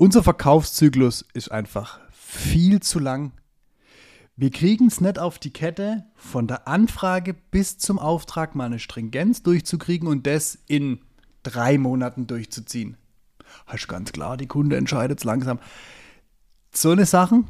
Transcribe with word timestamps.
unser 0.00 0.22
Verkaufszyklus 0.22 1.26
ist 1.34 1.52
einfach 1.52 2.00
viel 2.10 2.80
zu 2.80 2.98
lang. 2.98 3.32
Wir 4.34 4.50
kriegen 4.50 4.86
es 4.86 5.02
nicht 5.02 5.18
auf 5.18 5.38
die 5.38 5.52
Kette, 5.52 6.06
von 6.14 6.46
der 6.46 6.66
Anfrage 6.66 7.34
bis 7.34 7.76
zum 7.76 7.98
Auftrag 7.98 8.54
mal 8.54 8.64
eine 8.64 8.78
Stringenz 8.78 9.42
durchzukriegen 9.42 10.08
und 10.08 10.26
das 10.26 10.58
in 10.66 11.00
drei 11.42 11.76
Monaten 11.76 12.26
durchzuziehen. 12.26 12.96
Hast 13.66 13.88
ganz 13.88 14.12
klar, 14.12 14.38
die 14.38 14.46
Kunde 14.46 14.78
entscheidet 14.78 15.18
es 15.18 15.24
langsam. 15.24 15.58
So 16.72 16.92
eine 16.92 17.04
Sachen 17.04 17.48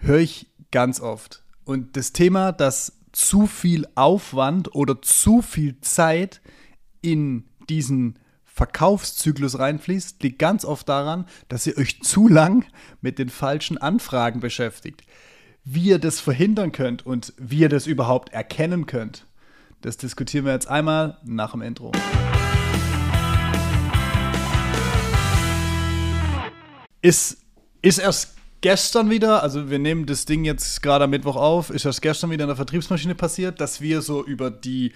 höre 0.00 0.18
ich 0.18 0.48
ganz 0.72 1.00
oft. 1.00 1.44
Und 1.64 1.96
das 1.96 2.12
Thema, 2.12 2.50
dass 2.50 2.98
zu 3.12 3.46
viel 3.46 3.86
Aufwand 3.94 4.74
oder 4.74 5.00
zu 5.00 5.42
viel 5.42 5.80
Zeit 5.80 6.40
in 7.02 7.44
diesen 7.68 8.18
Verkaufszyklus 8.56 9.58
reinfließt, 9.58 10.22
liegt 10.22 10.38
ganz 10.38 10.64
oft 10.64 10.88
daran, 10.88 11.26
dass 11.50 11.66
ihr 11.66 11.76
euch 11.76 12.00
zu 12.00 12.26
lang 12.26 12.64
mit 13.02 13.18
den 13.18 13.28
falschen 13.28 13.76
Anfragen 13.76 14.40
beschäftigt. 14.40 15.02
Wie 15.62 15.90
ihr 15.90 15.98
das 15.98 16.20
verhindern 16.20 16.72
könnt 16.72 17.04
und 17.04 17.34
wie 17.36 17.58
ihr 17.58 17.68
das 17.68 17.86
überhaupt 17.86 18.32
erkennen 18.32 18.86
könnt, 18.86 19.26
das 19.82 19.98
diskutieren 19.98 20.46
wir 20.46 20.54
jetzt 20.54 20.68
einmal 20.68 21.18
nach 21.22 21.52
dem 21.52 21.60
Intro. 21.60 21.92
Ist, 27.02 27.42
ist 27.82 27.98
erst 27.98 28.36
gestern 28.62 29.10
wieder, 29.10 29.42
also 29.42 29.68
wir 29.68 29.78
nehmen 29.78 30.06
das 30.06 30.24
Ding 30.24 30.46
jetzt 30.46 30.82
gerade 30.82 31.04
am 31.04 31.10
Mittwoch 31.10 31.36
auf, 31.36 31.68
ist 31.68 31.84
erst 31.84 32.00
gestern 32.00 32.30
wieder 32.30 32.44
in 32.44 32.48
der 32.48 32.56
Vertriebsmaschine 32.56 33.14
passiert, 33.14 33.60
dass 33.60 33.82
wir 33.82 34.00
so 34.00 34.24
über 34.24 34.50
die 34.50 34.94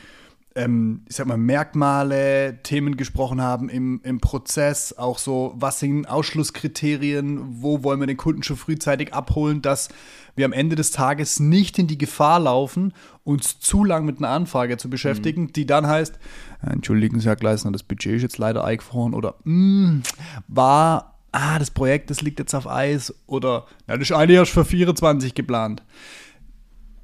ähm, 0.56 1.02
ich 1.08 1.16
sag 1.16 1.26
mal, 1.26 1.36
Merkmale, 1.36 2.58
Themen 2.62 2.96
gesprochen 2.96 3.40
haben 3.40 3.68
im, 3.68 4.00
im 4.02 4.20
Prozess, 4.20 4.92
auch 4.92 5.18
so, 5.18 5.54
was 5.56 5.78
sind 5.78 6.06
Ausschlusskriterien, 6.06 7.62
wo 7.62 7.84
wollen 7.84 8.00
wir 8.00 8.06
den 8.06 8.16
Kunden 8.16 8.42
schon 8.42 8.56
frühzeitig 8.56 9.14
abholen, 9.14 9.62
dass 9.62 9.88
wir 10.34 10.44
am 10.44 10.52
Ende 10.52 10.76
des 10.76 10.90
Tages 10.90 11.38
nicht 11.38 11.78
in 11.78 11.86
die 11.86 11.98
Gefahr 11.98 12.40
laufen, 12.40 12.92
uns 13.24 13.60
zu 13.60 13.84
lang 13.84 14.04
mit 14.04 14.18
einer 14.18 14.30
Anfrage 14.30 14.76
zu 14.76 14.90
beschäftigen, 14.90 15.42
mhm. 15.42 15.52
die 15.52 15.66
dann 15.66 15.86
heißt, 15.86 16.18
entschuldigen 16.62 17.20
Sie, 17.20 17.28
Herr 17.28 17.36
Gleisner, 17.36 17.72
das 17.72 17.82
Budget 17.82 18.16
ist 18.16 18.22
jetzt 18.22 18.38
leider 18.38 18.64
eingefroren 18.64 19.14
oder 19.14 19.36
mm, 19.44 20.00
war 20.48 21.18
ah, 21.32 21.58
das 21.58 21.70
Projekt, 21.70 22.10
das 22.10 22.22
liegt 22.22 22.38
jetzt 22.38 22.54
auf 22.54 22.68
Eis 22.68 23.14
oder 23.26 23.66
na, 23.86 23.96
das 23.96 24.10
ist 24.10 24.16
eigentlich 24.16 24.38
erst 24.38 24.52
für 24.52 24.64
24 24.64 25.34
geplant. 25.34 25.82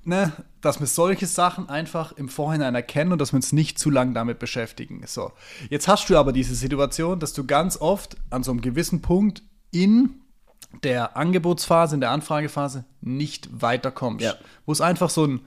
Ne, 0.09 0.33
dass 0.61 0.79
wir 0.79 0.87
solche 0.87 1.27
Sachen 1.27 1.69
einfach 1.69 2.12
im 2.12 2.29
Vorhinein 2.29 2.77
erkennen 2.77 3.11
und 3.11 3.21
dass 3.21 3.33
wir 3.33 3.39
uns 3.39 3.51
nicht 3.53 3.77
zu 3.77 3.91
lange 3.91 4.12
damit 4.12 4.39
beschäftigen. 4.39 5.03
So, 5.05 5.33
jetzt 5.69 5.89
hast 5.89 6.09
du 6.09 6.17
aber 6.17 6.33
diese 6.33 6.55
Situation, 6.55 7.19
dass 7.19 7.33
du 7.33 7.45
ganz 7.45 7.77
oft 7.77 8.17
an 8.31 8.45
so 8.45 8.53
einem 8.53 8.61
gewissen 8.61 9.03
Punkt 9.03 9.43
in 9.73 10.21
der 10.84 11.17
Angebotsphase, 11.17 11.97
in 11.97 12.01
der 12.01 12.12
Anfragephase 12.12 12.84
nicht 13.01 13.49
weiterkommst. 13.61 14.25
Ja. 14.25 14.34
Wo 14.65 14.71
es 14.71 14.81
einfach 14.81 15.11
so, 15.11 15.27
ein, 15.27 15.41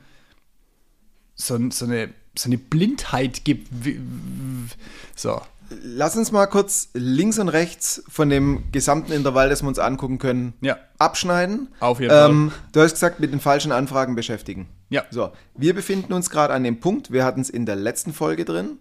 so, 1.35 1.57
so, 1.69 1.85
eine, 1.85 2.13
so 2.37 2.49
eine 2.49 2.57
Blindheit 2.57 3.45
gibt. 3.45 3.69
So, 5.15 5.41
lass 5.69 6.15
uns 6.15 6.31
mal 6.31 6.47
kurz 6.47 6.89
links 6.93 7.39
und 7.39 7.49
rechts 7.49 8.03
von 8.07 8.29
dem 8.29 8.63
gesamten 8.71 9.11
Intervall, 9.11 9.49
das 9.49 9.61
wir 9.61 9.67
uns 9.67 9.79
angucken 9.79 10.17
können, 10.17 10.53
ja. 10.61 10.77
abschneiden. 10.97 11.69
Auf 11.79 11.99
jeden 11.99 12.13
ähm, 12.13 12.51
Fall. 12.51 12.59
Du 12.73 12.81
hast 12.81 12.93
gesagt, 12.93 13.19
mit 13.19 13.31
den 13.31 13.39
falschen 13.39 13.71
Anfragen 13.71 14.15
beschäftigen. 14.15 14.67
Ja. 14.89 15.05
So, 15.11 15.31
wir 15.55 15.73
befinden 15.73 16.13
uns 16.13 16.29
gerade 16.29 16.53
an 16.53 16.63
dem 16.63 16.79
Punkt, 16.79 17.11
wir 17.11 17.23
hatten 17.23 17.41
es 17.41 17.49
in 17.49 17.65
der 17.65 17.75
letzten 17.75 18.13
Folge 18.13 18.45
drin, 18.45 18.79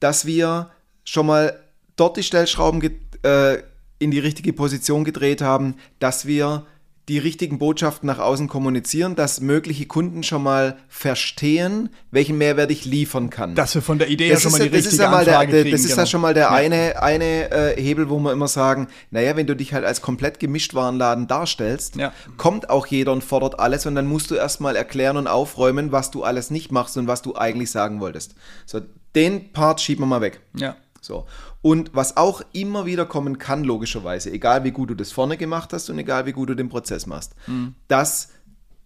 dass 0.00 0.26
wir 0.26 0.70
schon 1.04 1.26
mal 1.26 1.58
dort 1.96 2.16
die 2.16 2.22
Stellschrauben 2.22 2.82
äh, 3.22 3.58
in 3.98 4.10
die 4.10 4.18
richtige 4.18 4.52
Position 4.52 5.04
gedreht 5.04 5.42
haben, 5.42 5.76
dass 5.98 6.26
wir 6.26 6.66
die 7.10 7.18
richtigen 7.18 7.58
Botschaften 7.58 8.06
nach 8.06 8.20
außen 8.20 8.46
kommunizieren, 8.46 9.16
dass 9.16 9.40
mögliche 9.40 9.86
Kunden 9.86 10.22
schon 10.22 10.44
mal 10.44 10.78
verstehen, 10.88 11.90
welchen 12.12 12.38
Mehrwert 12.38 12.70
ich 12.70 12.84
liefern 12.84 13.30
kann. 13.30 13.56
Dass 13.56 13.74
wir 13.74 13.82
von 13.82 13.98
der 13.98 14.08
Idee 14.08 14.30
das 14.30 14.42
schon 14.42 14.52
mal 14.52 14.58
die 14.58 14.68
richtige 14.68 14.94
ist 14.94 14.98
ja 14.98 15.10
Anfrage 15.10 15.50
der, 15.50 15.62
kriegen. 15.62 15.72
Das 15.72 15.80
ist 15.80 15.88
genau. 15.88 16.02
ja 16.02 16.06
schon 16.06 16.20
mal 16.20 16.34
der 16.34 16.52
eine, 16.52 17.02
eine 17.02 17.50
äh, 17.50 17.82
Hebel, 17.82 18.08
wo 18.10 18.20
wir 18.20 18.32
immer 18.32 18.46
sagen, 18.46 18.86
naja, 19.10 19.36
wenn 19.36 19.48
du 19.48 19.56
dich 19.56 19.74
halt 19.74 19.84
als 19.84 20.02
komplett 20.02 20.38
Gemischtwarenladen 20.38 21.26
darstellst, 21.26 21.96
ja. 21.96 22.12
kommt 22.36 22.70
auch 22.70 22.86
jeder 22.86 23.12
und 23.12 23.24
fordert 23.24 23.58
alles 23.58 23.86
und 23.86 23.96
dann 23.96 24.06
musst 24.06 24.30
du 24.30 24.36
erstmal 24.36 24.76
erklären 24.76 25.16
und 25.16 25.26
aufräumen, 25.26 25.90
was 25.90 26.12
du 26.12 26.22
alles 26.22 26.52
nicht 26.52 26.70
machst 26.70 26.96
und 26.96 27.08
was 27.08 27.22
du 27.22 27.34
eigentlich 27.34 27.72
sagen 27.72 27.98
wolltest. 27.98 28.36
So, 28.66 28.80
den 29.16 29.52
Part 29.52 29.80
schieben 29.80 30.02
wir 30.02 30.06
mal 30.06 30.20
weg. 30.20 30.40
Ja. 30.54 30.76
So. 31.00 31.26
Und 31.62 31.90
was 31.92 32.16
auch 32.16 32.42
immer 32.52 32.86
wieder 32.86 33.04
kommen 33.04 33.38
kann, 33.38 33.64
logischerweise, 33.64 34.30
egal 34.30 34.64
wie 34.64 34.70
gut 34.70 34.90
du 34.90 34.94
das 34.94 35.12
vorne 35.12 35.36
gemacht 35.36 35.72
hast 35.72 35.90
und 35.90 35.98
egal 35.98 36.24
wie 36.24 36.32
gut 36.32 36.48
du 36.48 36.54
den 36.54 36.70
Prozess 36.70 37.06
machst, 37.06 37.34
mhm. 37.46 37.74
dass 37.86 38.28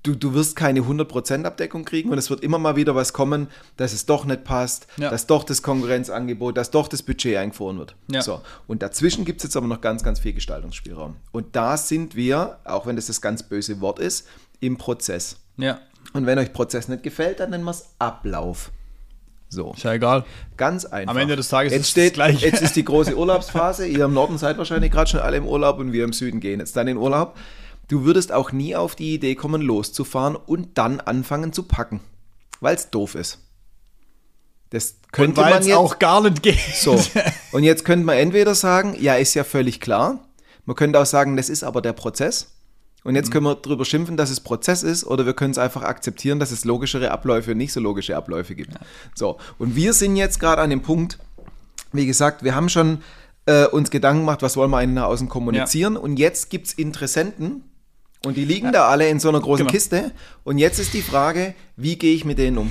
du, 0.04 0.14
du 0.14 0.34
wirst 0.34 0.54
keine 0.54 0.80
100% 0.80 1.44
Abdeckung 1.44 1.84
kriegen 1.84 2.10
und 2.10 2.18
es 2.18 2.30
wird 2.30 2.40
immer 2.40 2.58
mal 2.58 2.76
wieder 2.76 2.94
was 2.94 3.12
kommen, 3.12 3.48
dass 3.76 3.92
es 3.92 4.06
doch 4.06 4.24
nicht 4.24 4.44
passt, 4.44 4.86
ja. 4.96 5.10
dass 5.10 5.26
doch 5.26 5.42
das 5.42 5.62
Konkurrenzangebot, 5.62 6.56
dass 6.56 6.70
doch 6.70 6.86
das 6.86 7.02
Budget 7.02 7.36
eingefroren 7.36 7.78
wird. 7.78 7.96
Ja. 8.08 8.22
So. 8.22 8.40
Und 8.68 8.82
dazwischen 8.82 9.24
gibt 9.24 9.38
es 9.38 9.44
jetzt 9.44 9.56
aber 9.56 9.66
noch 9.66 9.80
ganz, 9.80 10.04
ganz 10.04 10.20
viel 10.20 10.32
Gestaltungsspielraum. 10.32 11.16
Und 11.32 11.56
da 11.56 11.76
sind 11.76 12.14
wir, 12.14 12.58
auch 12.64 12.86
wenn 12.86 12.96
das 12.96 13.06
das 13.06 13.20
ganz 13.20 13.42
böse 13.42 13.80
Wort 13.80 13.98
ist, 13.98 14.28
im 14.60 14.76
Prozess. 14.78 15.36
Ja. 15.56 15.78
Und 16.12 16.26
wenn 16.26 16.38
euch 16.38 16.52
Prozess 16.52 16.88
nicht 16.88 17.02
gefällt, 17.02 17.40
dann 17.40 17.50
nennen 17.50 17.64
wir 17.64 17.70
es 17.70 17.88
Ablauf. 17.98 18.70
So. 19.54 19.72
Ist 19.74 19.84
ja 19.84 19.92
egal. 19.92 20.24
Ganz 20.56 20.84
einfach. 20.84 21.14
Am 21.14 21.20
Ende 21.20 21.36
des 21.36 21.48
Tages 21.48 21.72
jetzt 21.72 21.82
ist 21.82 21.90
steht, 21.90 22.12
es 22.12 22.14
gleich. 22.14 22.40
Jetzt 22.42 22.60
ist 22.60 22.76
die 22.76 22.84
große 22.84 23.16
Urlaubsphase. 23.16 23.86
Ihr 23.86 24.04
im 24.04 24.12
Norden 24.12 24.36
seid 24.36 24.58
wahrscheinlich 24.58 24.90
gerade 24.90 25.08
schon 25.08 25.20
alle 25.20 25.36
im 25.36 25.46
Urlaub 25.46 25.78
und 25.78 25.92
wir 25.92 26.04
im 26.04 26.12
Süden 26.12 26.40
gehen 26.40 26.60
jetzt 26.60 26.76
dann 26.76 26.88
in 26.88 26.96
Urlaub. 26.96 27.36
Du 27.88 28.04
würdest 28.04 28.32
auch 28.32 28.52
nie 28.52 28.74
auf 28.74 28.94
die 28.94 29.14
Idee 29.14 29.34
kommen, 29.34 29.62
loszufahren 29.62 30.36
und 30.36 30.78
dann 30.78 31.00
anfangen 31.00 31.52
zu 31.52 31.64
packen, 31.64 32.00
weil 32.60 32.74
es 32.74 32.90
doof 32.90 33.14
ist. 33.14 33.40
Das 34.70 34.96
könnte 35.12 35.40
man 35.40 35.62
jetzt 35.62 35.72
auch 35.72 35.98
gar 35.98 36.20
nicht 36.22 36.42
gehen. 36.42 36.58
So. 36.74 36.98
Und 37.52 37.62
jetzt 37.62 37.84
könnte 37.84 38.04
man 38.04 38.16
entweder 38.16 38.54
sagen, 38.54 38.96
ja, 38.98 39.14
ist 39.14 39.34
ja 39.34 39.44
völlig 39.44 39.80
klar. 39.80 40.18
Man 40.64 40.74
könnte 40.74 40.98
auch 40.98 41.06
sagen, 41.06 41.36
das 41.36 41.48
ist 41.48 41.62
aber 41.62 41.80
der 41.82 41.92
Prozess. 41.92 42.53
Und 43.04 43.14
jetzt 43.14 43.28
mhm. 43.28 43.32
können 43.32 43.46
wir 43.46 43.54
darüber 43.54 43.84
schimpfen, 43.84 44.16
dass 44.16 44.30
es 44.30 44.40
Prozess 44.40 44.82
ist, 44.82 45.04
oder 45.04 45.26
wir 45.26 45.34
können 45.34 45.52
es 45.52 45.58
einfach 45.58 45.82
akzeptieren, 45.82 46.40
dass 46.40 46.50
es 46.50 46.64
logischere 46.64 47.10
Abläufe 47.10 47.52
und 47.52 47.58
nicht 47.58 47.72
so 47.72 47.80
logische 47.80 48.16
Abläufe 48.16 48.54
gibt. 48.54 48.72
Ja. 48.72 48.80
So, 49.14 49.38
und 49.58 49.76
wir 49.76 49.92
sind 49.92 50.16
jetzt 50.16 50.40
gerade 50.40 50.62
an 50.62 50.70
dem 50.70 50.82
Punkt, 50.82 51.18
wie 51.92 52.06
gesagt, 52.06 52.42
wir 52.42 52.54
haben 52.54 52.68
schon 52.68 52.98
äh, 53.46 53.66
uns 53.66 53.90
Gedanken 53.90 54.22
gemacht, 54.22 54.42
was 54.42 54.56
wollen 54.56 54.70
wir 54.70 54.78
eigentlich 54.78 54.96
nach 54.96 55.06
außen 55.06 55.28
kommunizieren. 55.28 55.94
Ja. 55.94 56.00
Und 56.00 56.18
jetzt 56.18 56.50
gibt 56.50 56.66
es 56.68 56.72
Interessenten, 56.72 57.62
und 58.24 58.36
die 58.36 58.44
liegen 58.44 58.66
ja. 58.66 58.72
da 58.72 58.88
alle 58.88 59.08
in 59.08 59.20
so 59.20 59.28
einer 59.28 59.40
großen 59.40 59.66
genau. 59.66 59.72
Kiste. 59.72 60.12
Und 60.44 60.58
jetzt 60.58 60.78
ist 60.78 60.94
die 60.94 61.02
Frage, 61.02 61.54
wie 61.76 61.96
gehe 61.96 62.14
ich 62.14 62.24
mit 62.24 62.38
denen 62.38 62.58
um? 62.58 62.70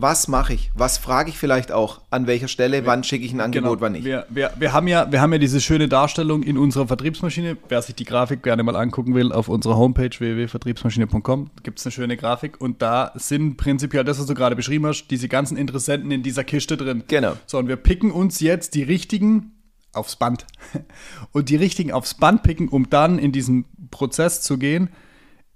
Was 0.00 0.28
mache 0.28 0.54
ich? 0.54 0.70
Was 0.74 0.98
frage 0.98 1.30
ich 1.30 1.38
vielleicht 1.38 1.72
auch? 1.72 2.00
An 2.10 2.26
welcher 2.26 2.48
Stelle? 2.48 2.86
Wann 2.86 3.04
schicke 3.04 3.24
ich 3.24 3.32
ein 3.32 3.40
Angebot? 3.40 3.70
Genau. 3.70 3.80
Wann 3.80 3.92
nicht? 3.92 4.04
Wir, 4.04 4.26
wir, 4.28 4.52
wir, 4.58 4.72
haben 4.72 4.88
ja, 4.88 5.10
wir 5.10 5.20
haben 5.20 5.32
ja 5.32 5.38
diese 5.38 5.60
schöne 5.60 5.88
Darstellung 5.88 6.42
in 6.42 6.56
unserer 6.58 6.86
Vertriebsmaschine. 6.86 7.56
Wer 7.68 7.82
sich 7.82 7.94
die 7.94 8.04
Grafik 8.04 8.42
gerne 8.42 8.62
mal 8.62 8.76
angucken 8.76 9.14
will, 9.14 9.32
auf 9.32 9.48
unserer 9.48 9.76
Homepage 9.76 10.10
www.vertriebsmaschine.com 10.10 11.50
gibt 11.62 11.78
es 11.78 11.86
eine 11.86 11.92
schöne 11.92 12.16
Grafik. 12.16 12.60
Und 12.60 12.82
da 12.82 13.12
sind 13.14 13.56
prinzipiell 13.56 14.04
das, 14.04 14.18
was 14.18 14.26
du 14.26 14.34
gerade 14.34 14.56
beschrieben 14.56 14.86
hast, 14.86 15.08
diese 15.08 15.28
ganzen 15.28 15.56
Interessenten 15.56 16.10
in 16.10 16.22
dieser 16.22 16.44
Kiste 16.44 16.76
drin. 16.76 17.04
Genau. 17.08 17.34
So, 17.46 17.58
und 17.58 17.68
wir 17.68 17.76
picken 17.76 18.10
uns 18.10 18.40
jetzt 18.40 18.74
die 18.74 18.82
richtigen 18.82 19.52
aufs 19.92 20.16
Band. 20.16 20.46
Und 21.32 21.48
die 21.48 21.56
richtigen 21.56 21.92
aufs 21.92 22.14
Band 22.14 22.42
picken, 22.42 22.68
um 22.68 22.90
dann 22.90 23.18
in 23.18 23.32
diesen 23.32 23.64
Prozess 23.90 24.42
zu 24.42 24.58
gehen 24.58 24.90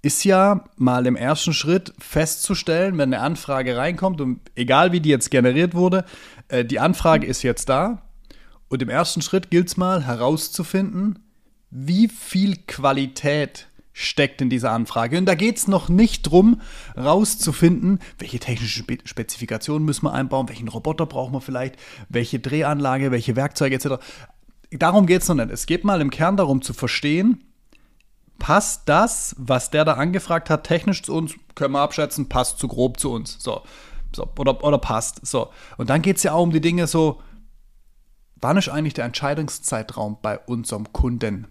ist 0.03 0.25
ja 0.25 0.65
mal 0.75 1.07
im 1.07 1.15
ersten 1.15 1.53
Schritt 1.53 1.93
festzustellen, 1.97 2.97
wenn 2.97 3.13
eine 3.13 3.23
Anfrage 3.23 3.77
reinkommt 3.77 4.19
und 4.19 4.41
egal 4.53 4.91
wie 4.91 4.99
die 4.99 5.09
jetzt 5.09 5.31
generiert 5.31 5.73
wurde, 5.73 6.05
äh, 6.49 6.65
die 6.65 6.79
Anfrage 6.79 7.25
ist 7.25 7.41
jetzt 7.41 7.69
da. 7.69 8.03
Und 8.67 8.81
im 8.81 8.89
ersten 8.89 9.21
Schritt 9.21 9.49
gilt 9.49 9.69
es 9.69 9.77
mal 9.77 10.05
herauszufinden, 10.05 11.19
wie 11.69 12.09
viel 12.09 12.57
Qualität 12.67 13.69
steckt 13.93 14.41
in 14.41 14.49
dieser 14.49 14.71
Anfrage. 14.71 15.17
Und 15.17 15.25
da 15.25 15.35
geht 15.35 15.57
es 15.57 15.67
noch 15.67 15.87
nicht 15.87 16.23
drum, 16.23 16.59
rauszufinden, 16.97 17.99
welche 18.19 18.39
technische 18.39 18.83
Spezifikationen 19.05 19.85
müssen 19.85 20.05
wir 20.05 20.13
einbauen, 20.13 20.49
welchen 20.49 20.67
Roboter 20.67 21.05
brauchen 21.05 21.33
wir 21.33 21.41
vielleicht, 21.41 21.77
welche 22.09 22.39
Drehanlage, 22.39 23.11
welche 23.11 23.35
Werkzeuge 23.35 23.75
etc. 23.75 24.03
Darum 24.71 25.05
geht 25.05 25.21
es 25.21 25.29
noch 25.29 25.35
nicht. 25.35 25.51
Es 25.51 25.65
geht 25.65 25.85
mal 25.85 26.01
im 26.01 26.09
Kern 26.09 26.35
darum 26.35 26.61
zu 26.61 26.73
verstehen, 26.73 27.43
passt 28.39 28.83
das, 28.89 29.35
was 29.37 29.69
der 29.69 29.85
da 29.85 29.93
angefragt 29.93 30.49
hat, 30.49 30.65
technisch 30.65 31.03
zu 31.03 31.13
uns, 31.13 31.33
können 31.55 31.73
wir 31.73 31.81
abschätzen, 31.81 32.29
passt 32.29 32.59
zu 32.59 32.67
grob 32.67 32.99
zu 32.99 33.11
uns. 33.11 33.37
So. 33.39 33.61
so 34.15 34.27
oder, 34.37 34.63
oder 34.63 34.77
passt. 34.77 35.25
So. 35.25 35.49
Und 35.77 35.89
dann 35.89 36.01
geht 36.01 36.17
es 36.17 36.23
ja 36.23 36.33
auch 36.33 36.43
um 36.43 36.51
die 36.51 36.61
Dinge 36.61 36.87
so, 36.87 37.21
wann 38.35 38.57
ist 38.57 38.69
eigentlich 38.69 38.93
der 38.93 39.05
Entscheidungszeitraum 39.05 40.17
bei 40.21 40.39
unserem 40.39 40.91
Kunden? 40.91 41.47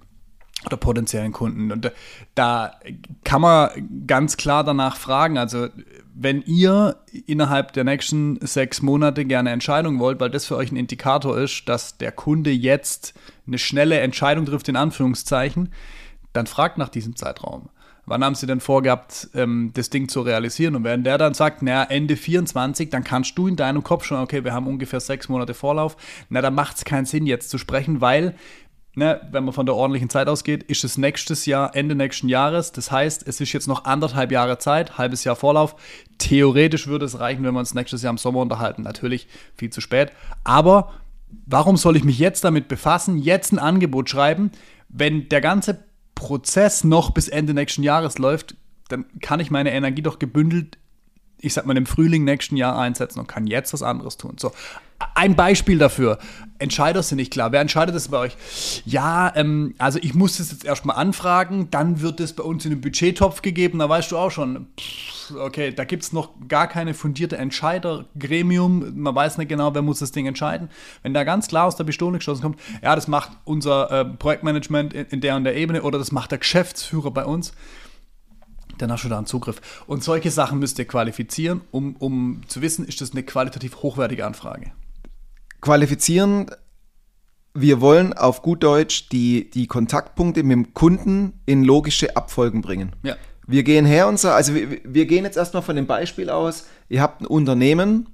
der 0.71 0.77
potenziellen 0.77 1.33
Kunden. 1.33 1.73
Und 1.73 1.91
da 2.35 2.79
kann 3.25 3.41
man 3.41 4.05
ganz 4.07 4.37
klar 4.37 4.65
danach 4.65 4.97
fragen, 4.97 5.39
also 5.39 5.69
wenn 6.15 6.43
ihr 6.43 6.97
innerhalb 7.27 7.73
der 7.73 7.85
nächsten 7.85 8.39
sechs 8.47 8.83
Monate 8.83 9.25
gerne 9.25 9.51
Entscheidung 9.51 9.99
wollt, 9.99 10.21
weil 10.21 10.31
das 10.31 10.47
für 10.47 10.57
euch 10.57 10.71
ein 10.71 10.77
Indikator 10.77 11.37
ist, 11.39 11.69
dass 11.69 11.99
der 11.99 12.13
Kunde 12.13 12.51
jetzt 12.51 13.15
eine 13.47 13.59
schnelle 13.59 13.99
Entscheidung 14.01 14.47
trifft, 14.47 14.69
in 14.69 14.77
Anführungszeichen, 14.77 15.73
dann 16.33 16.47
fragt 16.47 16.79
nach 16.79 16.89
diesem 16.89 17.17
Zeitraum. 17.17 17.69
Wann 18.05 18.25
haben 18.25 18.35
sie 18.35 18.47
denn 18.47 18.61
vorgehabt, 18.61 19.29
ähm, 19.35 19.71
das 19.75 19.89
Ding 19.89 20.09
zu 20.09 20.23
realisieren? 20.23 20.75
Und 20.75 20.85
wenn 20.85 21.05
der 21.05 21.19
dann 21.19 21.35
sagt, 21.35 21.63
naja, 21.63 21.85
Ende 21.85 22.17
24, 22.17 22.91
dann 22.91 23.05
kannst 23.05 23.39
du 23.39 23.47
in 23.47 23.55
deinem 23.55 23.85
Kopf 23.85 24.05
schon, 24.05 24.19
okay, 24.19 24.43
wir 24.43 24.53
haben 24.53 24.67
ungefähr 24.67 24.99
sechs 24.99 25.29
Monate 25.29 25.55
Vorlauf, 25.55 25.97
na, 26.29 26.41
dann 26.41 26.55
macht 26.55 26.79
es 26.79 26.85
keinen 26.85 27.07
Sinn, 27.07 27.27
jetzt 27.27 27.51
zu 27.51 27.59
sprechen, 27.59 28.01
weil 28.01 28.35
ne, 28.95 29.21
wenn 29.31 29.45
man 29.45 29.55
von 29.55 29.67
der 29.67 29.77
ordentlichen 29.77 30.11
Zeit 30.11 30.29
ausgeht, 30.29 30.65
ist 30.65 30.85
es 30.85 30.99
nächstes 30.99 31.47
Jahr, 31.47 31.75
Ende 31.75 31.95
nächsten 31.95 32.29
Jahres. 32.29 32.73
Das 32.73 32.91
heißt, 32.91 33.27
es 33.27 33.41
ist 33.41 33.53
jetzt 33.53 33.69
noch 33.69 33.85
anderthalb 33.85 34.33
Jahre 34.33 34.59
Zeit, 34.59 34.99
halbes 34.99 35.25
Jahr 35.25 35.37
Vorlauf. 35.37 35.77
Theoretisch 36.19 36.89
würde 36.89 37.05
es 37.05 37.21
reichen, 37.21 37.45
wenn 37.45 37.55
wir 37.55 37.61
uns 37.61 37.75
nächstes 37.75 38.03
Jahr 38.03 38.11
im 38.11 38.19
Sommer 38.19 38.41
unterhalten. 38.41 38.83
Natürlich 38.83 39.29
viel 39.57 39.71
zu 39.71 39.81
spät. 39.81 40.13
Aber 40.45 40.93
warum 41.47 41.77
soll 41.77 41.97
ich 41.97 42.05
mich 42.05 42.19
jetzt 42.19 42.45
damit 42.45 42.69
befassen, 42.69 43.19
jetzt 43.19 43.53
ein 43.53 43.59
Angebot 43.59 44.11
schreiben, 44.11 44.51
wenn 44.89 45.29
der 45.29 45.41
ganze 45.41 45.85
Prozess 46.23 46.85
noch 46.85 47.11
bis 47.11 47.29
Ende 47.29 47.53
nächsten 47.53 47.83
Jahres 47.83 48.19
läuft, 48.19 48.55
dann 48.89 49.07
kann 49.21 49.41
ich 49.41 49.51
meine 49.51 49.73
Energie 49.73 50.03
doch 50.03 50.21
gebündelt 50.21 50.79
ich 51.43 51.53
sag 51.53 51.67
mal, 51.67 51.77
im 51.77 51.87
Frühling 51.87 52.25
nächsten 52.25 52.57
Jahr 52.57 52.79
einsetzen 52.79 53.21
und 53.21 53.27
kann 53.27 53.47
jetzt 53.47 53.73
was 53.73 53.83
anderes 53.83 54.17
tun. 54.17 54.37
So, 54.39 54.53
ein 55.15 55.35
Beispiel 55.35 55.79
dafür. 55.79 56.19
Entscheider 56.59 57.03
sind 57.03 57.17
nicht 57.17 57.33
klar. 57.33 57.51
Wer 57.51 57.61
entscheidet 57.61 57.95
das 57.95 58.09
bei 58.09 58.19
euch? 58.19 58.37
Ja, 58.87 59.33
ähm, 59.35 59.75
also 59.79 59.99
ich 60.01 60.15
muss 60.15 60.39
das 60.39 60.53
jetzt 60.53 60.65
erstmal 60.65 60.97
anfragen, 60.97 61.69
dann 61.71 62.01
wird 62.01 62.21
es 62.21 62.33
bei 62.33 62.45
uns 62.45 62.65
in 62.65 62.71
den 62.71 62.81
Budgettopf 62.81 63.43
gegeben, 63.43 63.81
da 63.81 63.89
weißt 63.89 64.13
du 64.13 64.17
auch 64.17 64.31
schon, 64.31 64.69
pff, 64.79 65.35
okay, 65.37 65.73
da 65.73 65.85
gibt 65.85 66.05
es 66.05 66.13
noch 66.13 66.31
gar 66.47 66.69
keine 66.69 66.95
fundierte 66.95 67.37
Entscheidergremium, 67.37 68.93
man 68.97 69.15
weiß 69.15 69.39
nicht 69.39 69.49
genau, 69.49 69.75
wer 69.75 69.83
muss 69.83 69.99
das 69.99 70.13
Ding 70.13 70.27
entscheiden. 70.27 70.69
Wenn 71.03 71.15
da 71.15 71.25
ganz 71.25 71.49
klar 71.49 71.67
aus 71.67 71.75
der 71.75 71.85
Pistole 71.85 72.19
geschossen 72.19 72.43
kommt, 72.43 72.61
ja, 72.81 72.95
das 72.95 73.09
macht 73.09 73.33
unser 73.45 73.91
äh, 73.91 74.05
Projektmanagement 74.05 74.95
in, 74.95 75.07
in 75.07 75.21
der 75.21 75.35
und 75.35 75.45
der 75.45 75.57
Ebene 75.57 75.83
oder 75.83 75.99
das 75.99 76.13
macht 76.13 76.31
der 76.31 76.39
Geschäftsführer 76.39 77.11
bei 77.11 77.25
uns, 77.25 77.53
dann 78.83 78.93
hast 78.93 79.05
du 79.05 79.09
da 79.09 79.17
einen 79.17 79.27
Zugriff. 79.27 79.61
Und 79.87 80.03
solche 80.03 80.31
Sachen 80.31 80.59
müsst 80.59 80.79
ihr 80.79 80.85
qualifizieren, 80.85 81.63
um, 81.71 81.97
um 81.99 82.43
zu 82.49 82.61
wissen, 82.61 82.85
ist 82.85 83.01
das 83.01 83.13
eine 83.13 83.23
qualitativ 83.23 83.83
hochwertige 83.83 84.27
Anfrage. 84.27 84.73
Qualifizieren, 85.61 86.51
wir 87.55 87.81
wollen 87.81 88.13
auf 88.13 88.43
gut 88.43 88.63
Deutsch 88.63 89.09
die, 89.11 89.51
die 89.51 89.67
Kontaktpunkte 89.67 90.43
mit 90.43 90.53
dem 90.53 90.75
Kunden 90.75 91.41
in 91.47 91.65
logische 91.65 92.17
Abfolgen 92.17 92.63
bringen. 92.63 92.93
Ja. 93.03 93.17
Wir 93.47 93.63
gehen 93.63 93.85
her 93.87 94.09
und 94.09 94.19
sagen, 94.19 94.37
also 94.37 94.55
wir, 94.55 94.81
wir 94.85 95.07
gehen 95.07 95.25
jetzt 95.25 95.37
erstmal 95.37 95.63
von 95.63 95.77
dem 95.77 95.87
Beispiel 95.87 96.31
aus, 96.31 96.67
ihr 96.89 97.03
habt 97.03 97.21
ein 97.21 97.27
Unternehmen, 97.27 98.09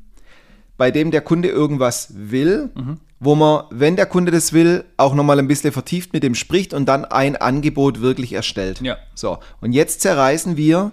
bei 0.78 0.90
dem 0.90 1.10
der 1.10 1.20
Kunde 1.20 1.48
irgendwas 1.48 2.14
will, 2.14 2.70
mhm. 2.74 2.98
wo 3.20 3.34
man, 3.34 3.64
wenn 3.70 3.96
der 3.96 4.06
Kunde 4.06 4.32
das 4.32 4.54
will, 4.54 4.84
auch 4.96 5.14
nochmal 5.14 5.38
ein 5.38 5.48
bisschen 5.48 5.72
vertieft 5.72 6.14
mit 6.14 6.22
dem 6.22 6.34
spricht 6.34 6.72
und 6.72 6.86
dann 6.86 7.04
ein 7.04 7.36
Angebot 7.36 8.00
wirklich 8.00 8.32
erstellt. 8.32 8.80
Ja. 8.80 8.96
So, 9.14 9.38
und 9.60 9.72
jetzt 9.72 10.00
zerreißen 10.00 10.56
wir 10.56 10.92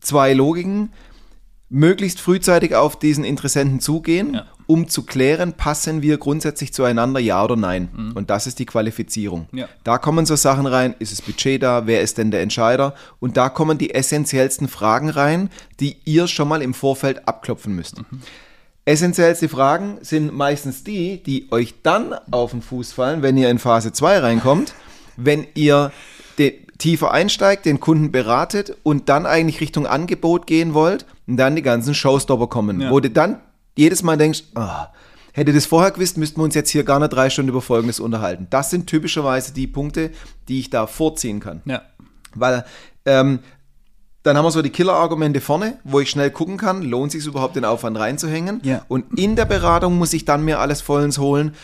zwei 0.00 0.34
Logiken, 0.34 0.92
möglichst 1.70 2.20
frühzeitig 2.20 2.76
auf 2.76 2.96
diesen 2.98 3.24
Interessenten 3.24 3.80
zugehen, 3.80 4.34
Ja. 4.34 4.46
um 4.66 4.86
zu 4.86 5.02
klären, 5.02 5.54
passen 5.54 6.02
wir 6.02 6.18
grundsätzlich 6.18 6.72
zueinander, 6.72 7.18
ja 7.18 7.42
oder 7.42 7.56
nein. 7.56 8.12
Und 8.14 8.28
das 8.30 8.46
ist 8.46 8.58
die 8.58 8.66
Qualifizierung. 8.66 9.48
Ja. 9.50 9.66
Da 9.82 9.98
kommen 9.98 10.24
so 10.26 10.36
Sachen 10.36 10.66
rein, 10.66 10.94
ist 10.98 11.10
das 11.10 11.22
Budget 11.22 11.62
da, 11.62 11.86
wer 11.86 12.02
ist 12.02 12.18
denn 12.18 12.30
der 12.30 12.42
Entscheider? 12.42 12.94
Und 13.18 13.36
da 13.36 13.48
kommen 13.48 13.78
die 13.78 13.94
essentiellsten 13.94 14.68
Fragen 14.68 15.08
rein, 15.08 15.48
die 15.80 15.96
ihr 16.04 16.28
schon 16.28 16.48
mal 16.48 16.62
im 16.62 16.74
Vorfeld 16.74 17.26
abklopfen 17.26 17.74
müsst. 17.74 17.96
Essentiellste 18.86 19.48
Fragen 19.48 19.98
sind 20.02 20.34
meistens 20.34 20.84
die, 20.84 21.22
die 21.22 21.48
euch 21.50 21.74
dann 21.82 22.14
auf 22.30 22.50
den 22.50 22.60
Fuß 22.60 22.92
fallen, 22.92 23.22
wenn 23.22 23.36
ihr 23.36 23.48
in 23.48 23.58
Phase 23.58 23.92
2 23.92 24.18
reinkommt, 24.18 24.74
wenn 25.16 25.46
ihr 25.54 25.90
tiefer 26.78 27.12
einsteigt, 27.12 27.64
den 27.66 27.80
Kunden 27.80 28.10
beratet 28.12 28.76
und 28.82 29.08
dann 29.08 29.26
eigentlich 29.26 29.60
Richtung 29.60 29.86
Angebot 29.86 30.46
gehen 30.46 30.74
wollt 30.74 31.06
und 31.26 31.36
dann 31.36 31.56
die 31.56 31.62
ganzen 31.62 31.94
Showstopper 31.94 32.48
kommen, 32.48 32.80
Ja. 32.80 32.90
wo 32.90 33.00
du 33.00 33.08
dann 33.08 33.40
jedes 33.76 34.02
Mal 34.02 34.16
denkst, 34.18 34.42
ah, 34.56 34.88
hätte 35.32 35.52
das 35.52 35.66
vorher 35.66 35.92
gewusst, 35.92 36.18
müssten 36.18 36.40
wir 36.40 36.44
uns 36.44 36.54
jetzt 36.54 36.70
hier 36.70 36.84
gar 36.84 36.98
nicht 36.98 37.12
drei 37.12 37.30
Stunden 37.30 37.50
über 37.50 37.62
Folgendes 37.62 38.00
unterhalten. 38.00 38.48
Das 38.50 38.70
sind 38.70 38.86
typischerweise 38.88 39.54
die 39.54 39.66
Punkte, 39.68 40.10
die 40.48 40.58
ich 40.60 40.68
da 40.68 40.86
vorziehen 40.86 41.40
kann. 41.40 41.62
Ja. 41.64 41.82
Weil 42.34 42.64
ähm, 43.06 43.38
dann 44.24 44.38
haben 44.38 44.44
wir 44.46 44.50
so 44.50 44.62
die 44.62 44.70
Killer-Argumente 44.70 45.40
vorne, 45.42 45.78
wo 45.84 46.00
ich 46.00 46.08
schnell 46.08 46.30
gucken 46.30 46.56
kann, 46.56 46.82
lohnt 46.82 47.12
sich 47.12 47.24
überhaupt 47.26 47.56
den 47.56 47.64
Aufwand 47.66 47.98
reinzuhängen. 47.98 48.60
Ja. 48.64 48.84
Und 48.88 49.18
in 49.18 49.36
der 49.36 49.44
Beratung 49.44 49.98
muss 49.98 50.14
ich 50.14 50.24
dann 50.24 50.44
mir 50.44 50.60
alles 50.60 50.80
vollends 50.80 51.18
holen, 51.18 51.54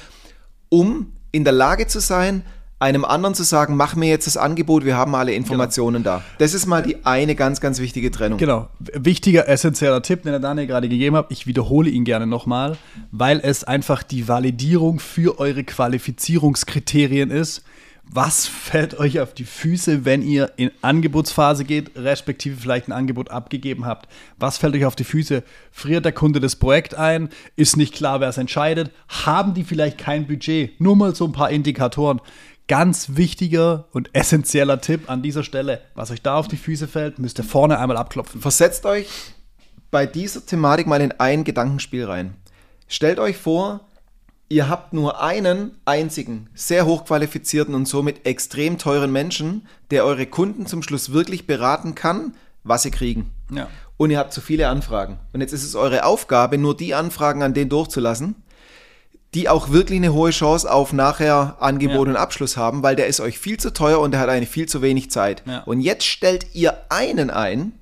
um 0.68 1.12
in 1.32 1.44
der 1.44 1.54
Lage 1.54 1.86
zu 1.86 2.00
sein, 2.00 2.42
einem 2.78 3.04
anderen 3.04 3.34
zu 3.34 3.44
sagen, 3.44 3.76
mach 3.76 3.96
mir 3.96 4.10
jetzt 4.10 4.26
das 4.26 4.36
Angebot, 4.36 4.84
wir 4.84 4.96
haben 4.96 5.14
alle 5.14 5.32
Informationen 5.32 6.02
da. 6.02 6.22
Das 6.38 6.52
ist 6.52 6.66
mal 6.66 6.82
die 6.82 7.04
eine 7.04 7.34
ganz, 7.34 7.60
ganz 7.62 7.78
wichtige 7.78 8.10
Trennung. 8.10 8.38
Genau. 8.38 8.68
Wichtiger, 8.78 9.48
essentieller 9.48 10.02
Tipp, 10.02 10.22
den 10.22 10.32
der 10.32 10.40
Daniel 10.40 10.66
gerade 10.66 10.88
gegeben 10.88 11.16
hat. 11.16 11.26
Ich 11.30 11.46
wiederhole 11.46 11.88
ihn 11.88 12.04
gerne 12.04 12.26
nochmal, 12.26 12.76
weil 13.10 13.40
es 13.42 13.64
einfach 13.64 14.02
die 14.02 14.28
Validierung 14.28 14.98
für 14.98 15.38
eure 15.38 15.64
Qualifizierungskriterien 15.64 17.30
ist. 17.30 17.64
Was 18.12 18.48
fällt 18.48 18.98
euch 18.98 19.20
auf 19.20 19.34
die 19.34 19.44
Füße, 19.44 20.04
wenn 20.04 20.22
ihr 20.22 20.50
in 20.56 20.72
Angebotsphase 20.82 21.64
geht, 21.64 21.92
respektive 21.94 22.56
vielleicht 22.56 22.88
ein 22.88 22.92
Angebot 22.92 23.30
abgegeben 23.30 23.86
habt? 23.86 24.08
Was 24.36 24.58
fällt 24.58 24.74
euch 24.74 24.84
auf 24.84 24.96
die 24.96 25.04
Füße? 25.04 25.44
Friert 25.70 26.04
der 26.04 26.10
Kunde 26.10 26.40
das 26.40 26.56
Projekt 26.56 26.96
ein? 26.96 27.28
Ist 27.54 27.76
nicht 27.76 27.94
klar, 27.94 28.18
wer 28.18 28.28
es 28.28 28.36
entscheidet? 28.36 28.90
Haben 29.08 29.54
die 29.54 29.62
vielleicht 29.62 29.96
kein 29.96 30.26
Budget? 30.26 30.80
Nur 30.80 30.96
mal 30.96 31.14
so 31.14 31.24
ein 31.24 31.30
paar 31.30 31.50
Indikatoren. 31.50 32.20
Ganz 32.66 33.10
wichtiger 33.14 33.86
und 33.92 34.12
essentieller 34.12 34.80
Tipp 34.80 35.08
an 35.08 35.22
dieser 35.22 35.44
Stelle. 35.44 35.80
Was 35.94 36.10
euch 36.10 36.20
da 36.20 36.34
auf 36.34 36.48
die 36.48 36.56
Füße 36.56 36.88
fällt, 36.88 37.20
müsst 37.20 37.38
ihr 37.38 37.44
vorne 37.44 37.78
einmal 37.78 37.96
abklopfen. 37.96 38.40
Versetzt 38.40 38.86
euch 38.86 39.06
bei 39.92 40.06
dieser 40.06 40.44
Thematik 40.44 40.88
mal 40.88 41.00
in 41.00 41.12
ein 41.12 41.44
Gedankenspiel 41.44 42.06
rein. 42.06 42.34
Stellt 42.88 43.20
euch 43.20 43.36
vor, 43.36 43.86
ihr 44.50 44.68
habt 44.68 44.92
nur 44.92 45.22
einen 45.22 45.78
einzigen, 45.86 46.50
sehr 46.54 46.84
hochqualifizierten 46.84 47.74
und 47.74 47.86
somit 47.86 48.26
extrem 48.26 48.76
teuren 48.76 49.10
Menschen, 49.12 49.66
der 49.90 50.04
eure 50.04 50.26
Kunden 50.26 50.66
zum 50.66 50.82
Schluss 50.82 51.12
wirklich 51.12 51.46
beraten 51.46 51.94
kann, 51.94 52.34
was 52.64 52.82
sie 52.82 52.90
kriegen. 52.90 53.30
Ja. 53.50 53.68
Und 53.96 54.10
ihr 54.10 54.18
habt 54.18 54.32
zu 54.34 54.40
viele 54.40 54.68
Anfragen. 54.68 55.18
Und 55.32 55.40
jetzt 55.40 55.52
ist 55.52 55.64
es 55.64 55.74
eure 55.74 56.04
Aufgabe, 56.04 56.58
nur 56.58 56.76
die 56.76 56.94
Anfragen 56.94 57.42
an 57.42 57.54
den 57.54 57.68
durchzulassen, 57.68 58.34
die 59.34 59.48
auch 59.48 59.70
wirklich 59.70 59.98
eine 59.98 60.12
hohe 60.12 60.30
Chance 60.30 60.70
auf 60.70 60.92
nachher 60.92 61.56
Angebot 61.60 62.08
Ja. 62.08 62.14
und 62.14 62.16
Abschluss 62.16 62.56
haben, 62.56 62.82
weil 62.82 62.96
der 62.96 63.06
ist 63.06 63.20
euch 63.20 63.38
viel 63.38 63.58
zu 63.58 63.72
teuer 63.72 64.00
und 64.00 64.10
der 64.10 64.20
hat 64.20 64.28
eigentlich 64.28 64.48
viel 64.50 64.68
zu 64.68 64.82
wenig 64.82 65.10
Zeit. 65.10 65.44
Ja. 65.46 65.60
Und 65.60 65.80
jetzt 65.80 66.04
stellt 66.04 66.54
ihr 66.54 66.76
einen 66.88 67.30
ein, 67.30 67.72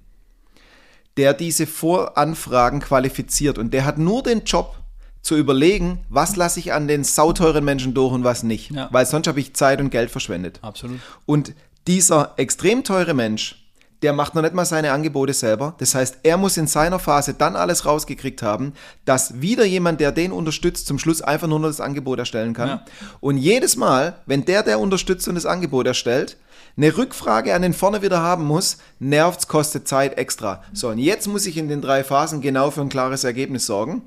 der 1.17 1.33
diese 1.33 1.67
Voranfragen 1.67 2.81
qualifiziert 2.81 3.57
und 3.57 3.73
der 3.73 3.85
hat 3.87 3.97
nur 3.99 4.23
den 4.23 4.45
Job 4.45 4.77
zu 5.23 5.37
überlegen, 5.37 6.01
was 6.09 6.37
lasse 6.37 6.61
ich 6.61 6.73
an 6.73 6.89
den 6.89 7.05
sauteuren 7.05 7.65
Menschen 7.65 7.95
durch 7.95 8.13
und 8.13 8.25
was 8.25 8.43
nicht, 8.43 8.71
Ja. 8.71 8.89
weil 8.93 9.05
sonst 9.07 9.27
habe 9.27 9.41
ich 9.41 9.55
Zeit 9.55 9.81
und 9.81 9.91
Geld 9.91 10.11
verschwendet. 10.11 10.59
Absolut. 10.63 11.01
Und 11.27 11.53
dieser 11.87 12.35
extrem 12.37 12.85
teure 12.85 13.15
Mensch, 13.15 13.65
der 14.03 14.13
macht 14.13 14.35
noch 14.37 14.43
nicht 14.43 14.55
mal 14.55 14.65
seine 14.65 14.93
Angebote 14.93 15.33
selber. 15.33 15.75
Das 15.79 15.95
heißt, 15.95 16.19
er 16.23 16.37
muss 16.37 16.57
in 16.57 16.69
seiner 16.69 17.01
Phase 17.01 17.35
dann 17.35 17.57
alles 17.57 17.85
rausgekriegt 17.85 18.43
haben, 18.43 18.75
dass 19.05 19.41
wieder 19.41 19.65
jemand, 19.65 20.01
der 20.01 20.13
den 20.13 20.31
unterstützt, 20.31 20.87
zum 20.87 21.01
Schluss 21.01 21.21
einfach 21.21 21.49
nur 21.49 21.59
noch 21.59 21.67
das 21.69 21.81
Angebot 21.81 22.21
erstellen 22.21 22.55
kann. 22.55 22.69
Ja. 22.69 22.85
Und 23.19 23.39
jedes 23.39 23.77
Mal, 23.77 24.15
wenn 24.27 24.45
der, 24.45 24.63
der 24.63 24.79
unterstützt 24.79 25.27
und 25.27 25.35
das 25.35 25.47
Angebot 25.47 25.87
erstellt, 25.89 26.37
eine 26.77 26.97
Rückfrage 26.97 27.53
an 27.55 27.63
den 27.63 27.75
vorne 27.75 28.01
wieder 28.03 28.21
haben 28.23 28.45
muss, 28.45 28.79
nervt's, 29.01 29.49
kostet 29.49 29.89
Zeit 29.89 30.17
extra. 30.17 30.63
So, 30.73 30.91
und 30.91 30.99
jetzt 30.99 31.27
muss 31.27 31.45
ich 31.47 31.57
in 31.57 31.69
den 31.69 31.83
drei 31.83 32.05
Phasen 32.05 32.41
genau 32.41 32.71
für 32.71 32.83
ein 32.83 32.89
klares 32.89 33.25
Ergebnis 33.25 33.67
sorgen. 33.67 34.03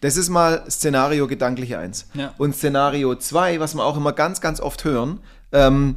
Das 0.00 0.16
ist 0.16 0.28
mal 0.28 0.64
Szenario 0.70 1.26
gedanklich 1.26 1.76
1. 1.76 2.08
Ja. 2.14 2.34
Und 2.38 2.54
Szenario 2.54 3.14
2, 3.14 3.60
was 3.60 3.74
wir 3.74 3.84
auch 3.84 3.96
immer 3.96 4.12
ganz, 4.12 4.40
ganz 4.40 4.60
oft 4.60 4.84
hören, 4.84 5.20
ähm, 5.52 5.96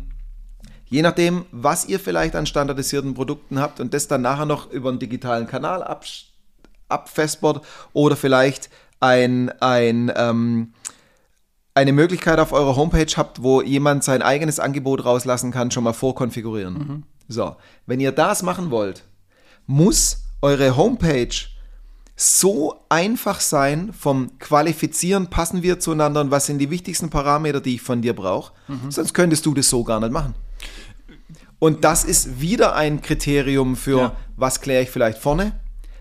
je 0.85 1.01
nachdem, 1.01 1.45
was 1.51 1.85
ihr 1.85 1.99
vielleicht 1.99 2.35
an 2.35 2.45
standardisierten 2.45 3.13
Produkten 3.13 3.59
habt 3.59 3.79
und 3.79 3.93
das 3.93 4.07
dann 4.07 4.21
nachher 4.21 4.45
noch 4.45 4.71
über 4.71 4.89
einen 4.89 4.99
digitalen 4.99 5.47
Kanal 5.47 5.83
absch- 5.83 6.25
abfespert 6.87 7.61
oder 7.93 8.15
vielleicht 8.15 8.69
ein, 8.99 9.49
ein, 9.61 10.11
ähm, 10.15 10.73
eine 11.75 11.93
Möglichkeit 11.93 12.39
auf 12.39 12.51
eurer 12.51 12.75
Homepage 12.75 13.13
habt, 13.15 13.43
wo 13.43 13.61
jemand 13.61 14.03
sein 14.03 14.21
eigenes 14.21 14.59
Angebot 14.59 15.05
rauslassen 15.05 15.51
kann, 15.51 15.71
schon 15.71 15.83
mal 15.83 15.93
vorkonfigurieren. 15.93 17.05
So, 17.27 17.55
wenn 17.85 17.99
ihr 17.99 18.11
das 18.11 18.41
machen 18.43 18.71
wollt, 18.71 19.03
muss 19.67 20.23
eure 20.41 20.75
Homepage 20.75 21.29
so 22.21 22.75
einfach 22.89 23.39
sein 23.39 23.93
vom 23.93 24.37
Qualifizieren, 24.39 25.29
passen 25.29 25.63
wir 25.63 25.79
zueinander 25.79 26.19
und 26.19 26.31
was 26.31 26.47
sind 26.47 26.57
die 26.59 26.69
wichtigsten 26.69 27.09
Parameter, 27.09 27.61
die 27.61 27.75
ich 27.75 27.81
von 27.81 28.01
dir 28.01 28.13
brauche. 28.13 28.51
Sonst 28.89 29.13
könntest 29.13 29.45
du 29.45 29.53
das 29.53 29.69
so 29.69 29.85
gar 29.85 30.01
nicht 30.01 30.11
machen. 30.11 30.35
Und 31.59 31.85
das 31.85 32.03
ist 32.03 32.41
wieder 32.41 32.75
ein 32.75 33.01
Kriterium 33.01 33.77
für, 33.77 33.97
Ja. 33.99 34.15
was 34.35 34.59
kläre 34.59 34.83
ich 34.83 34.89
vielleicht 34.89 35.17
vorne, 35.17 35.53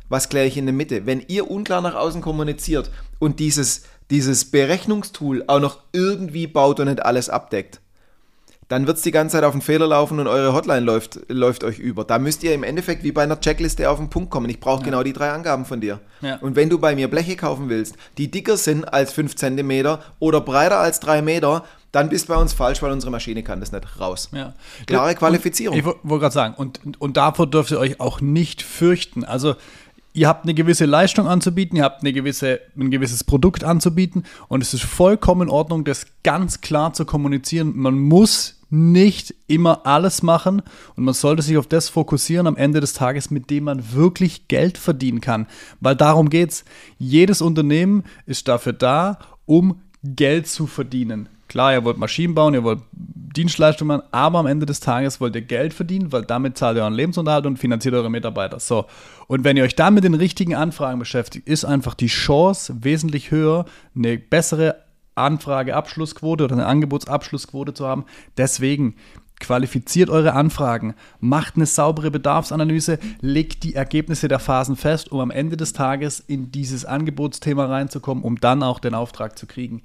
was 0.09 0.29
kläre 0.29 0.47
ich 0.49 0.57
in 0.57 0.67
der 0.67 0.73
Mitte. 0.73 1.07
Wenn 1.07 1.23
ihr 1.29 1.49
unklar 1.49 1.83
nach 1.83 1.95
außen 1.95 2.21
kommuniziert 2.21 2.91
und 3.21 3.39
dieses, 3.39 3.83
dieses 4.11 4.51
Berechnungstool 4.51 5.45
auch 5.47 5.61
noch 5.61 5.79
irgendwie 5.93 6.49
baut 6.49 6.81
und 6.81 6.89
nicht 6.89 7.05
alles 7.05 7.29
abdeckt, 7.31 7.81
dann 8.69 8.87
wird 8.87 8.99
es 8.99 9.03
die 9.03 9.11
ganze 9.13 9.37
Zeit 9.37 9.45
auf 9.45 9.53
den 9.53 9.63
Fehler 9.63 9.87
laufen 9.87 10.21
und 10.21 10.27
eure 10.27 10.53
Hotline 10.53 10.81
läuft, 10.81 11.19
läuft 11.29 11.65
euch 11.65 11.79
über. 11.79 12.05
Da 12.05 12.19
müsst 12.19 12.43
ihr 12.43 12.53
im 12.55 12.63
Endeffekt 12.63 13.03
wie 13.03 13.13
bei 13.13 13.23
einer 13.23 13.41
Checkliste 13.41 13.89
auf 13.89 13.99
den 13.99 14.11
Punkt 14.11 14.31
kommen. 14.31 14.49
Ich 14.51 14.61
brauche 14.61 14.85
genau 14.85 15.03
die 15.03 15.15
drei 15.15 15.31
Angaben 15.31 15.65
von 15.65 15.81
dir. 15.81 16.01
Ja. 16.21 16.37
Und 16.37 16.55
wenn 16.55 16.69
du 16.69 16.79
bei 16.79 16.95
mir 16.95 17.09
Bleche 17.09 17.35
kaufen 17.37 17.69
willst, 17.71 17.97
die 18.19 18.31
dicker 18.31 18.57
sind 18.59 18.85
als 18.93 19.13
5 19.15 19.35
cm 19.37 19.99
oder 20.19 20.41
breiter 20.43 20.79
als 20.79 21.01
3 21.01 21.23
Meter, 21.23 21.65
dann 21.93 22.11
bist 22.11 22.29
du 22.29 22.35
bei 22.35 22.39
uns 22.41 22.53
falsch, 22.53 22.83
weil 22.83 22.93
unsere 22.93 23.11
Maschine 23.11 23.43
kann 23.43 23.61
das 23.61 23.73
nicht 23.73 23.99
raus. 23.99 24.29
Ja. 24.33 24.53
Klare 24.87 25.11
Und 25.13 25.17
Qualifizierung. 25.19 25.79
Ich 25.79 25.87
wo- 25.87 25.95
wollte 26.03 26.23
gerade 26.25 26.35
sagen, 26.35 26.55
und, 26.55 26.81
und 27.01 27.17
davor 27.17 27.47
dürft 27.47 27.71
ihr 27.71 27.79
euch 27.79 27.99
auch 28.01 28.21
nicht 28.21 28.61
fürchten. 28.61 29.25
Also, 29.25 29.55
ihr 30.13 30.29
habt 30.29 30.45
eine 30.45 30.53
gewisse 30.53 30.85
Leistung 30.85 31.27
anzubieten, 31.27 31.77
ihr 31.79 31.85
habt 31.85 32.03
eine 32.03 32.13
gewisse, 32.13 32.61
ein 32.77 32.91
gewisses 32.91 33.25
Produkt 33.25 33.65
anzubieten 33.65 34.25
und 34.49 34.63
es 34.63 34.75
ist 34.75 34.83
vollkommen 34.85 35.43
in 35.43 35.49
Ordnung, 35.49 35.85
das 35.85 36.05
ganz 36.23 36.61
klar 36.61 36.93
zu 36.93 37.07
kommunizieren. 37.07 37.73
Man 37.75 37.99
muss 37.99 38.58
nicht 38.71 39.35
immer 39.47 39.87
alles 39.87 40.23
machen 40.23 40.63
und 40.97 41.05
man 41.05 41.15
sollte 41.15 41.43
sich 41.43 41.57
auf 41.57 41.67
das 41.67 41.89
fokussieren 41.89 42.47
am 42.47 42.57
Ende 42.57 42.81
des 42.81 42.93
Tages, 42.93 43.31
mit 43.31 43.51
dem 43.51 43.65
man 43.65 43.93
wirklich 43.93 44.49
Geld 44.49 44.79
verdienen 44.79 45.21
kann. 45.21 45.47
Weil 45.81 45.97
darum 45.97 46.29
geht's. 46.31 46.65
Jedes 46.99 47.41
Unternehmen 47.41 48.05
ist 48.27 48.49
dafür 48.49 48.73
da, 48.73 49.19
um 49.47 49.81
Geld 50.03 50.47
zu 50.47 50.67
verdienen. 50.67 51.29
Klar, 51.49 51.73
ihr 51.73 51.85
wollt 51.85 51.97
Maschinen 51.97 52.35
bauen, 52.35 52.53
ihr 52.53 52.63
wollt 52.63 52.81
Dienstleistungen 52.93 53.97
machen, 53.97 54.09
aber 54.11 54.39
am 54.39 54.47
Ende 54.47 54.67
des 54.67 54.81
Tages 54.81 55.19
wollt 55.19 55.35
ihr 55.35 55.43
Geld 55.43 55.73
verdienen, 55.73 56.13
weil 56.13 56.23
damit 56.23 56.59
zahlt 56.59 56.77
ihr 56.77 56.83
euren 56.83 56.93
Lebensunterhalt 56.93 57.47
und 57.47 57.59
finanziert 57.59 57.95
eure 57.95 58.11
Mitarbeiter. 58.11 58.61
So. 58.61 58.85
Und 59.29 59.45
wenn 59.45 59.57
ihr 59.57 59.65
euch 59.65 59.75
dann 59.75 59.95
mit 59.95 60.05
den 60.05 60.15
richtigen 60.15 60.55
Anfragen 60.55 60.99
beschäftigt, 60.99 61.49
ist 61.49 61.65
einfach 61.65 61.95
die 61.95 62.09
Chance 62.09 62.77
wesentlich 62.83 63.31
höher, 63.31 63.65
eine 63.97 64.19
bessere 64.19 64.77
Anfrageabschlussquote 65.19 66.45
oder 66.45 66.55
eine 66.55 66.67
Angebotsabschlussquote 66.67 67.75
zu 67.75 67.87
haben. 67.87 68.05
Deswegen 68.37 68.95
qualifiziert 69.41 70.11
eure 70.11 70.33
Anfragen, 70.33 70.95
macht 71.21 71.57
eine 71.57 71.67
saubere 71.67 72.11
Bedarfsanalyse, 72.11 72.99
legt 73.21 73.63
die 73.63 73.75
Ergebnisse 73.75 74.29
der 74.29 74.39
Phasen 74.39 74.77
fest, 74.77 75.13
um 75.13 75.21
am 75.21 75.31
Ende 75.31 75.57
des 75.57 75.73
Tages 75.73 76.21
in 76.21 76.51
dieses 76.51 76.85
Angebotsthema 76.85 77.67
reinzukommen, 77.67 78.25
um 78.25 78.41
dann 78.41 78.63
auch 78.63 78.81
den 78.81 78.95
Auftrag 78.95 79.39
zu 79.39 79.47
kriegen. 79.47 79.83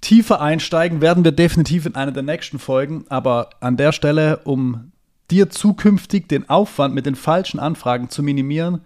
Tiefer 0.00 0.40
einsteigen 0.40 1.00
werden 1.00 1.24
wir 1.24 1.32
definitiv 1.32 1.86
in 1.86 1.94
einer 1.94 2.12
der 2.12 2.22
nächsten 2.22 2.58
Folgen, 2.58 3.04
aber 3.08 3.50
an 3.60 3.76
der 3.76 3.92
Stelle, 3.92 4.40
um 4.44 4.92
dir 5.30 5.48
zukünftig 5.48 6.28
den 6.28 6.50
Aufwand 6.50 6.94
mit 6.94 7.06
den 7.06 7.14
falschen 7.14 7.58
Anfragen 7.58 8.10
zu 8.10 8.22
minimieren, 8.22 8.82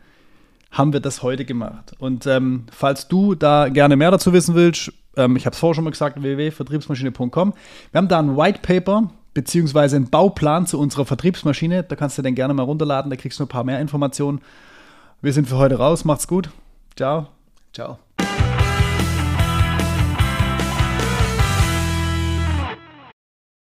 haben 0.70 0.92
wir 0.92 1.00
das 1.00 1.22
heute 1.22 1.44
gemacht. 1.44 1.92
Und 1.98 2.26
ähm, 2.26 2.66
falls 2.70 3.08
du 3.08 3.34
da 3.34 3.68
gerne 3.68 3.96
mehr 3.96 4.10
dazu 4.10 4.32
wissen 4.32 4.54
willst, 4.54 4.92
ähm, 5.18 5.36
ich 5.36 5.44
habe 5.44 5.54
es 5.54 5.60
vorher 5.60 5.74
schon 5.74 5.84
mal 5.84 5.90
gesagt, 5.90 6.22
www.vertriebsmaschine.com. 6.22 7.54
Wir 7.92 7.98
haben 7.98 8.08
da 8.08 8.18
ein 8.18 8.36
White 8.36 8.60
Paper 8.62 9.10
beziehungsweise 9.34 9.96
einen 9.96 10.10
Bauplan 10.10 10.66
zu 10.66 10.78
unserer 10.80 11.04
Vertriebsmaschine. 11.04 11.82
Da 11.84 11.96
kannst 11.96 12.18
du 12.18 12.22
den 12.22 12.34
gerne 12.34 12.54
mal 12.54 12.62
runterladen, 12.62 13.10
da 13.10 13.16
kriegst 13.16 13.38
du 13.38 13.44
ein 13.44 13.48
paar 13.48 13.64
mehr 13.64 13.80
Informationen. 13.80 14.40
Wir 15.20 15.32
sind 15.32 15.48
für 15.48 15.56
heute 15.56 15.76
raus. 15.76 16.04
Macht's 16.04 16.26
gut. 16.26 16.50
Ciao. 16.96 17.28
Ciao. 17.72 17.98